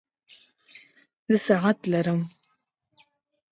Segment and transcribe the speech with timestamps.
[1.31, 2.21] زه ساعت لرم